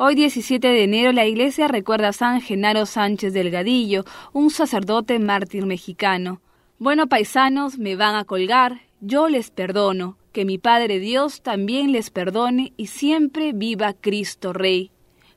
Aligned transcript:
Hoy 0.00 0.14
17 0.14 0.68
de 0.68 0.84
enero 0.84 1.10
la 1.10 1.26
iglesia 1.26 1.66
recuerda 1.66 2.10
a 2.10 2.12
San 2.12 2.40
Genaro 2.40 2.86
Sánchez 2.86 3.32
Delgadillo, 3.32 4.04
un 4.32 4.50
sacerdote 4.50 5.18
mártir 5.18 5.66
mexicano. 5.66 6.40
Bueno, 6.78 7.08
paisanos, 7.08 7.78
me 7.78 7.96
van 7.96 8.14
a 8.14 8.22
colgar, 8.22 8.82
yo 9.00 9.28
les 9.28 9.50
perdono, 9.50 10.16
que 10.30 10.44
mi 10.44 10.56
Padre 10.56 11.00
Dios 11.00 11.42
también 11.42 11.90
les 11.90 12.10
perdone 12.10 12.72
y 12.76 12.86
siempre 12.86 13.52
viva 13.52 13.92
Cristo 13.92 14.52
Rey. 14.52 14.92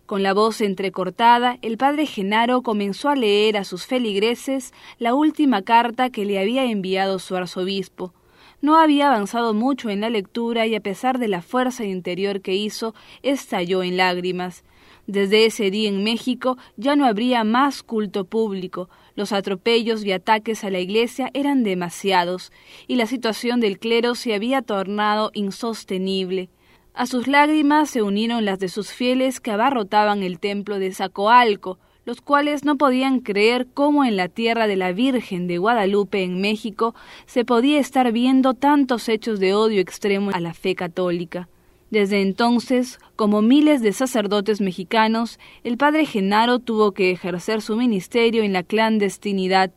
Con 0.06 0.22
la 0.22 0.32
voz 0.32 0.62
entrecortada, 0.62 1.58
el 1.64 1.78
padre 1.78 2.06
Genaro 2.06 2.62
comenzó 2.62 3.10
a 3.10 3.16
leer 3.16 3.58
a 3.58 3.64
sus 3.64 3.88
feligreses 3.88 4.76
la 5.00 5.16
última 5.16 5.64
carta 5.64 6.12
que 6.12 6.24
le 6.24 6.38
había 6.38 6.66
enviado 6.66 7.18
su 7.18 7.36
arzobispo. 7.36 8.14
No 8.62 8.78
había 8.78 9.08
avanzado 9.08 9.54
mucho 9.56 9.90
en 9.90 10.02
la 10.02 10.10
lectura 10.10 10.68
y 10.68 10.76
a 10.76 10.80
pesar 10.82 11.18
de 11.18 11.28
la 11.28 11.42
fuerza 11.42 11.84
interior 11.84 12.42
que 12.42 12.54
hizo, 12.54 12.94
estalló 13.24 13.82
en 13.82 13.98
lágrimas. 13.98 14.64
Desde 15.08 15.46
ese 15.46 15.72
día 15.72 15.90
en 15.90 16.04
México 16.04 16.58
ya 16.78 16.96
no 16.96 17.08
habría 17.08 17.44
más 17.44 17.82
culto 17.82 18.24
público, 18.26 18.88
los 19.16 19.32
atropellos 19.32 20.06
y 20.06 20.12
ataques 20.12 20.64
a 20.64 20.70
la 20.70 20.80
iglesia 20.80 21.32
eran 21.34 21.64
demasiados, 21.64 22.52
y 22.88 22.96
la 22.96 23.08
situación 23.08 23.60
del 23.60 23.80
clero 23.80 24.14
se 24.14 24.36
había 24.36 24.62
tornado 24.62 25.32
insostenible. 25.34 26.50
A 26.94 27.08
sus 27.08 27.28
lágrimas 27.28 27.90
se 27.90 28.04
unieron 28.04 28.46
las 28.46 28.60
de 28.60 28.70
sus 28.70 28.92
fieles 28.92 29.40
que 29.40 29.52
abarrotaban 29.52 30.22
el 30.24 30.40
templo 30.40 30.78
de 30.78 30.94
Zacoalco, 30.94 31.80
los 32.06 32.22
cuales 32.22 32.66
no 32.66 32.78
podían 32.78 33.20
creer 33.20 33.68
cómo 33.74 34.04
en 34.04 34.18
la 34.18 34.28
tierra 34.28 34.68
de 34.68 34.76
la 34.76 34.92
Virgen 34.92 35.48
de 35.48 35.58
Guadalupe 35.58 36.24
en 36.24 36.42
México 36.42 36.96
se 37.26 37.46
podía 37.46 37.80
estar 37.80 38.12
viendo 38.12 38.54
tantos 38.54 39.08
hechos 39.10 39.40
de 39.40 39.54
odio 39.54 39.80
extremo 39.80 40.32
a 40.34 40.40
la 40.40 40.54
fe 40.54 40.76
católica. 40.76 41.48
Desde 41.92 42.22
entonces, 42.22 43.00
como 43.18 43.42
miles 43.42 43.82
de 43.82 43.92
sacerdotes 43.92 44.62
mexicanos, 44.62 45.40
el 45.66 45.78
padre 45.78 46.06
Genaro 46.06 46.60
tuvo 46.60 46.94
que 46.94 47.12
ejercer 47.12 47.62
su 47.62 47.76
ministerio 47.76 48.44
en 48.44 48.54
la 48.54 48.64
clandestinidad, 48.64 49.72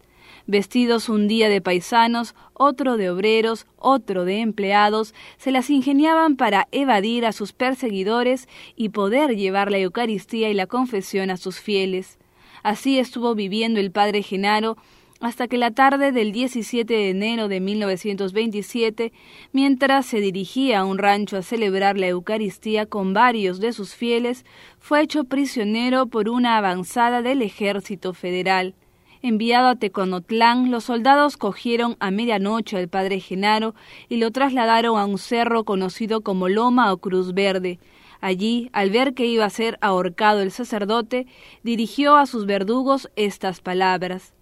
vestidos 0.47 1.09
un 1.09 1.27
día 1.27 1.49
de 1.49 1.61
paisanos, 1.61 2.35
otro 2.53 2.97
de 2.97 3.11
obreros, 3.11 3.67
otro 3.79 4.25
de 4.25 4.41
empleados, 4.41 5.13
se 5.39 5.51
las 5.51 5.71
ingeniaban 5.71 6.37
para 6.37 6.69
evadir 6.71 7.27
a 7.27 7.33
sus 7.33 7.53
perseguidores 7.53 8.49
y 8.77 8.91
poder 8.91 9.37
llevar 9.37 9.71
la 9.71 9.79
Eucaristía 9.79 10.51
y 10.51 10.55
la 10.55 10.67
confesión 10.67 11.31
a 11.31 11.37
sus 11.37 11.59
fieles. 11.59 12.19
Así 12.65 12.99
estuvo 12.99 13.35
viviendo 13.35 13.79
el 13.79 13.91
padre 13.93 14.23
Genaro 14.23 14.79
hasta 15.21 15.49
que 15.49 15.59
la 15.59 15.71
tarde 15.71 16.13
del 16.13 16.33
17 16.33 16.93
de 16.93 17.11
enero 17.11 17.47
de 17.49 17.61
1927, 17.61 19.13
mientras 19.53 20.07
se 20.07 20.21
dirigía 20.21 20.81
a 20.81 20.85
un 20.85 20.97
rancho 20.97 21.37
a 21.37 21.43
celebrar 21.43 21.99
la 21.99 22.09
Eucaristía 22.09 22.87
con 22.87 23.13
varios 23.13 23.61
de 23.61 23.75
sus 23.75 23.95
fieles, 23.95 24.47
fue 24.79 25.03
hecho 25.03 25.25
prisionero 25.25 26.07
por 26.07 26.31
una 26.31 26.57
avanzada 26.57 27.21
del 27.21 27.43
ejército 27.43 28.15
federal. 28.15 28.75
Enviado 29.21 29.69
a 29.69 29.77
Teconotlán, 29.77 30.71
los 30.71 30.85
soldados 30.85 31.37
cogieron 31.37 31.97
a 32.01 32.11
medianoche 32.11 32.79
al 32.79 32.89
padre 32.89 33.21
Genaro 33.21 33.75
y 34.09 34.17
lo 34.17 34.31
trasladaron 34.31 34.99
a 34.99 35.05
un 35.05 35.19
cerro 35.19 35.65
conocido 35.65 36.23
como 36.23 36.49
Loma 36.49 36.93
o 36.95 36.97
Cruz 36.97 37.35
Verde. 37.35 37.79
Allí, 38.25 38.71
al 38.73 38.89
ver 38.89 39.13
que 39.13 39.27
iba 39.27 39.45
a 39.45 39.51
ser 39.51 39.77
ahorcado 39.83 40.41
el 40.41 40.51
sacerdote, 40.51 41.27
dirigió 41.63 42.17
a 42.17 42.25
sus 42.25 42.47
verdugos 42.47 43.11
estas 43.17 43.61
palabras 43.61 44.33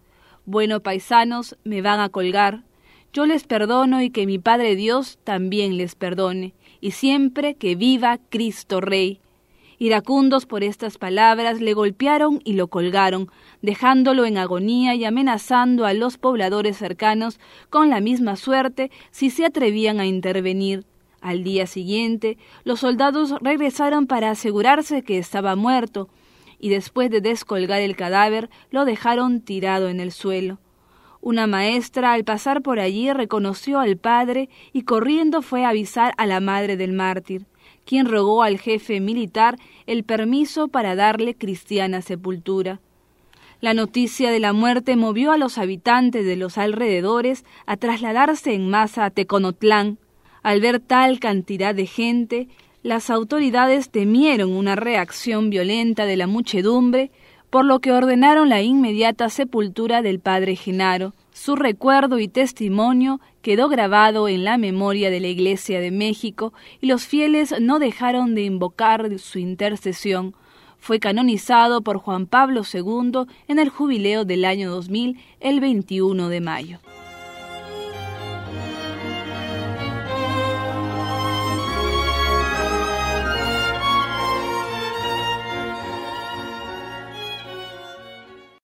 bueno, 0.44 0.80
paisanos, 0.80 1.56
me 1.62 1.83
van 1.83 2.00
a 2.00 2.08
colgar. 2.08 2.64
Yo 3.12 3.27
les 3.27 3.44
perdono 3.44 4.03
y 4.03 4.10
que 4.10 4.27
mi 4.27 4.38
Padre 4.38 4.75
Dios 4.75 5.19
también 5.22 5.77
les 5.77 5.94
perdone, 5.94 6.54
y 6.81 6.92
siempre 6.92 7.54
que 7.54 7.76
viva 7.76 8.19
Cristo 8.28 8.81
Rey. 8.81 9.21
Iracundos 9.78 10.47
por 10.47 10.65
estas 10.65 10.98
palabras 10.98 11.60
le 11.60 11.75
golpearon 11.75 12.41
y 12.44 12.54
lo 12.54 12.69
colgaron, 12.69 13.31
dejándolo 13.62 14.25
en 14.25 14.38
agonía 14.38 14.94
y 14.94 15.04
amenazando 15.04 15.87
a 15.87 15.92
los 15.92 16.19
pobladores 16.19 16.76
cercanos 16.76 17.38
con 17.71 17.91
la 17.91 18.00
misma 18.00 18.37
suerte 18.37 18.91
si 19.10 19.31
se 19.31 19.44
atrevían 19.44 20.00
a 20.00 20.06
intervenir. 20.06 20.84
Al 21.22 21.44
día 21.44 21.69
siguiente, 21.69 22.37
los 22.65 22.81
soldados 22.81 23.37
regresaron 23.41 24.09
para 24.09 24.31
asegurarse 24.31 25.03
que 25.03 25.19
estaba 25.19 25.55
muerto, 25.55 26.09
y 26.59 26.69
después 26.69 27.10
de 27.10 27.21
descolgar 27.21 27.81
el 27.81 27.94
cadáver 27.94 28.50
lo 28.71 28.84
dejaron 28.84 29.41
tirado 29.41 29.88
en 29.88 30.00
el 30.00 30.10
suelo. 30.10 30.59
Una 31.21 31.47
maestra 31.47 32.12
al 32.12 32.25
pasar 32.25 32.60
por 32.60 32.81
allí 32.81 33.12
reconoció 33.12 33.78
al 33.78 33.97
padre 33.97 34.49
y 34.72 34.83
corriendo 34.83 35.43
fue 35.43 35.65
a 35.65 35.69
avisar 35.69 36.12
a 36.19 36.27
la 36.27 36.41
madre 36.41 36.77
del 36.77 36.93
mártir, 36.93 37.47
quien 37.87 38.06
rogó 38.06 38.43
al 38.43 38.59
jefe 38.59 39.00
militar 39.00 39.56
el 39.87 40.03
permiso 40.03 40.66
para 40.66 40.97
darle 40.97 41.37
cristiana 41.37 42.03
sepultura. 42.03 42.81
La 43.60 43.75
noticia 43.75 44.33
de 44.33 44.41
la 44.41 44.53
muerte 44.53 44.97
movió 44.97 45.31
a 45.31 45.37
los 45.37 45.56
habitantes 45.56 46.27
de 46.27 46.34
los 46.34 46.59
alrededores 46.59 47.44
a 47.65 47.77
trasladarse 47.77 48.54
en 48.54 48.69
masa 48.69 49.04
a 49.04 49.10
Teconotlán. 49.10 49.99
Al 50.42 50.60
ver 50.60 50.80
tal 50.80 51.20
cantidad 51.20 51.75
de 51.75 51.86
gente, 51.86 52.48
las 52.82 53.10
autoridades 53.10 53.91
temieron 53.91 54.50
una 54.53 54.75
reacción 54.75 55.50
violenta 55.50 56.04
de 56.04 56.16
la 56.16 56.26
muchedumbre, 56.26 57.12
por 57.48 57.64
lo 57.64 57.78
que 57.80 57.92
ordenaron 57.92 58.48
la 58.48 58.62
inmediata 58.62 59.28
sepultura 59.28 60.03
del 60.03 60.19
padre 60.19 60.56
Genaro. 60.56 61.14
Su 61.32 61.54
recuerdo 61.54 62.19
y 62.19 62.26
testimonio 62.26 63.20
quedó 63.41 63.69
grabado 63.69 64.26
en 64.26 64.42
la 64.42 64.58
memoria 64.58 65.10
de 65.10 65.20
la 65.20 65.28
Iglesia 65.28 65.80
de 65.80 65.91
México 65.91 66.53
y 66.80 66.86
los 66.86 67.06
fieles 67.06 67.54
no 67.60 67.78
dejaron 67.78 68.34
de 68.34 68.42
invocar 68.42 69.19
su 69.19 69.38
intercesión. 69.38 70.34
Fue 70.78 70.98
canonizado 70.98 71.82
por 71.82 71.98
Juan 71.98 72.26
Pablo 72.26 72.62
II 72.64 73.26
en 73.47 73.59
el 73.60 73.69
jubileo 73.69 74.24
del 74.24 74.44
año 74.44 74.70
2000, 74.70 75.19
el 75.38 75.60
21 75.60 76.28
de 76.28 76.41
mayo. 76.41 76.80